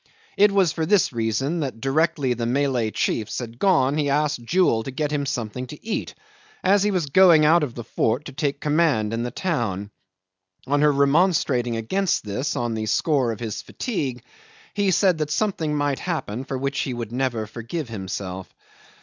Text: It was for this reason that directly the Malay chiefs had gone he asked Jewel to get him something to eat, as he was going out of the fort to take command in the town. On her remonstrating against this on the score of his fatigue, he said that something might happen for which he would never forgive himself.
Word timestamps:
It 0.35 0.51
was 0.51 0.71
for 0.71 0.83
this 0.87 1.13
reason 1.13 1.59
that 1.59 1.79
directly 1.79 2.33
the 2.33 2.47
Malay 2.47 2.89
chiefs 2.89 3.37
had 3.37 3.59
gone 3.59 3.99
he 3.99 4.09
asked 4.09 4.43
Jewel 4.43 4.81
to 4.81 4.89
get 4.89 5.11
him 5.11 5.27
something 5.27 5.67
to 5.67 5.85
eat, 5.85 6.15
as 6.63 6.81
he 6.81 6.89
was 6.89 7.05
going 7.05 7.45
out 7.45 7.61
of 7.61 7.75
the 7.75 7.83
fort 7.83 8.25
to 8.25 8.31
take 8.31 8.59
command 8.59 9.13
in 9.13 9.21
the 9.21 9.29
town. 9.29 9.91
On 10.65 10.81
her 10.81 10.91
remonstrating 10.91 11.75
against 11.77 12.25
this 12.25 12.55
on 12.55 12.73
the 12.73 12.87
score 12.87 13.31
of 13.31 13.39
his 13.39 13.61
fatigue, 13.61 14.23
he 14.73 14.89
said 14.89 15.19
that 15.19 15.29
something 15.29 15.75
might 15.75 15.99
happen 15.99 16.45
for 16.45 16.57
which 16.57 16.79
he 16.79 16.95
would 16.95 17.11
never 17.11 17.45
forgive 17.45 17.87
himself. 17.89 18.51